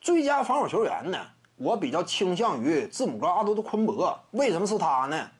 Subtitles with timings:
[0.00, 1.18] 最佳防守球员呢，
[1.56, 4.18] 我比较倾向于字母哥阿多德昆博。
[4.30, 5.30] 为什么是他呢？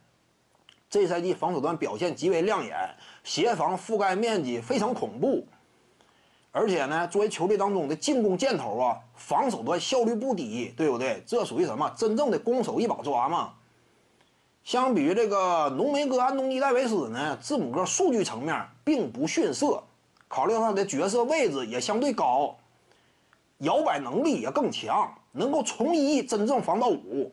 [0.91, 2.77] 这赛季防守端表现极为亮眼，
[3.25, 5.47] 协防覆盖面积非常恐怖，
[6.53, 11.23] 而且呢，作为球队当中的进攻箭头啊，防守端效率不低，对不对？
[11.27, 11.89] 这属于什么？
[11.97, 13.55] 真正的攻守一把抓嘛。
[14.63, 19.83] 相比于这个浓眉哥安东尼戴维斯呢，字母哥数据层面并不逊色，
[20.29, 22.59] 考虑到他的角色位置也相对高，
[23.61, 27.33] 摇摆能力也更强，能够从一真正防到五。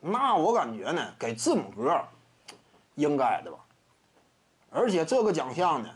[0.00, 1.98] 那我感觉呢，给字母哥。
[2.96, 3.56] 应该的吧，
[4.68, 5.88] 而且这个奖项呢，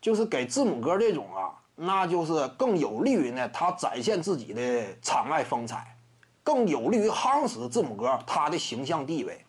[0.00, 5.94] 就是给字母哥这种啊，那就是更有利于呢他展现自己的场外风采，
[6.42, 9.44] 更有利于夯实字母哥他的形象地位。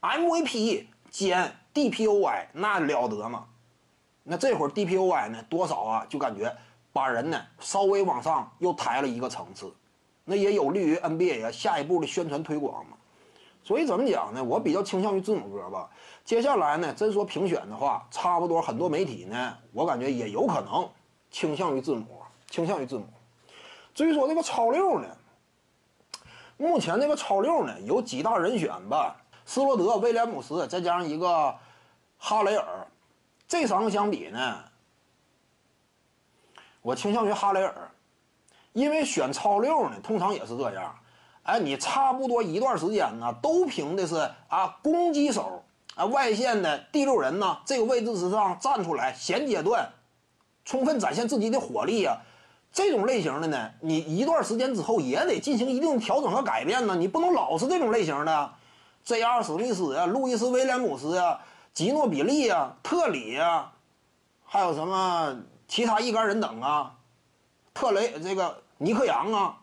[0.00, 3.46] MVP 兼 DPOY 那了得吗？
[4.22, 6.56] 那这会儿 DPOY 呢，多少啊就感觉
[6.92, 9.72] 把人呢稍微往上又抬了一个层次，
[10.24, 12.96] 那也有利于 NBA 啊下一步的宣传推广嘛。
[13.62, 14.42] 所以怎么讲呢？
[14.42, 15.88] 我比较倾向于字母哥吧。
[16.24, 20.88] 接下来呢，真说评选的话，差不多很多媒体呢，我感觉也有可能
[21.30, 23.06] 倾向于字母，倾向于字母。
[23.94, 25.08] 至于说这个超六呢，
[26.56, 29.16] 目前这个超六呢有几大人选吧？
[29.44, 31.54] 斯罗德、威廉姆斯，再加上一个
[32.16, 32.86] 哈雷尔，
[33.46, 34.64] 这三个相比呢，
[36.82, 37.74] 我倾向于哈雷尔，
[38.72, 40.94] 因为选超六呢，通常也是这样。
[41.42, 45.62] 哎，你差不多一段时间呢，都凭的是啊攻击手
[45.94, 49.90] 啊外线的第六人呢这个位置之上站出来，衔接段，
[50.64, 52.16] 充分展现自己的火力啊。
[52.72, 56.94] 这种类型的呢，你一段时间之后也得进行一定调整和改变呢。
[56.94, 58.52] 你不能老是这种类型的
[59.02, 59.42] ，J.R.
[59.42, 61.40] 史密斯啊，路易斯威廉姆斯啊，
[61.72, 63.72] 吉诺比利啊，特里啊，
[64.44, 65.36] 还有什么
[65.70, 66.92] 其他一干人等啊，
[67.72, 69.56] 特雷这个尼克杨啊。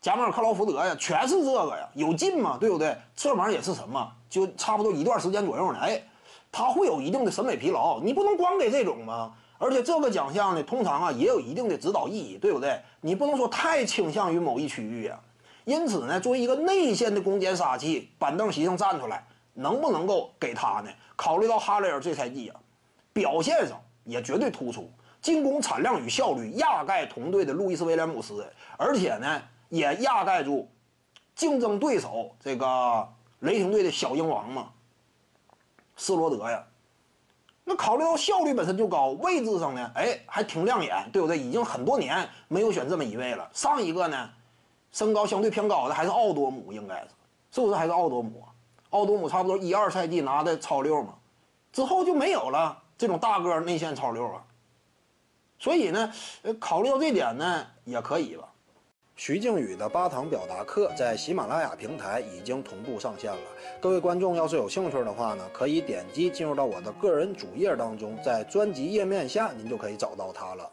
[0.00, 2.96] 加马尔克劳福德呀，全是这个呀，有劲嘛，对不对？
[3.14, 5.78] 这玩意儿也是什么，就差不多一段时间左右呢。
[5.78, 6.02] 哎，
[6.50, 9.32] 他会有一定的审美疲劳，你不能光给这种嘛。
[9.58, 12.82] 而且这个奖项呢，通常啊也有一定的指导意义，对不对？
[13.00, 15.20] 你不能说太倾向于某一区域啊。
[15.64, 19.24] 因此呢，作为一个内线的攻坚杀器，板凳席上站出来，
[19.54, 20.90] 能不能够给他呢？
[21.14, 22.60] 考虑到哈雷尔这赛季啊，
[23.12, 24.90] 表现上也绝对突出，
[25.20, 29.42] 进攻产量与效率压盖同队的路易斯威廉姆斯，而且呢。
[29.68, 30.70] 也压盖住
[31.34, 33.08] 竞争对手这个
[33.40, 34.70] 雷霆队的小鹰王嘛，
[35.96, 36.64] 斯罗德呀。
[37.64, 41.36] 那考虑到效率本身就高，位置上呢，哎，还挺亮眼，对不对？
[41.36, 43.50] 已经很多年没有选这么一位了。
[43.52, 44.30] 上一个呢，
[44.92, 47.08] 身高相对偏高的还是奥多姆，应该是，
[47.50, 48.44] 是不是还是奥多姆？
[48.90, 51.14] 奥多姆差不多一二赛季拿的超六嘛，
[51.72, 54.44] 之后就没有了这种大个内线超六啊。
[55.58, 56.12] 所以呢，
[56.42, 58.52] 呃，考虑到这点呢，也可以吧。
[59.16, 63.40] 徐静宇的八堂表达课在喜马拉雅平台已经同步上线了。
[63.80, 70.70] 各位观众要是有兴趣的话呢，可以点击进入到我的个人主页当中，在专辑页面下您就可以找到它了。